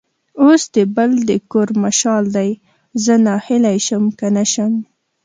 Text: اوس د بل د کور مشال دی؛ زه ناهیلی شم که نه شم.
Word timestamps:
اوس 0.43 0.61
د 0.75 0.77
بل 0.95 1.11
د 1.29 1.31
کور 1.51 1.69
مشال 1.83 2.23
دی؛ 2.35 2.51
زه 3.03 3.13
ناهیلی 3.25 3.77
شم 3.85 4.03
که 4.19 4.27
نه 4.35 4.45
شم. 4.53 4.73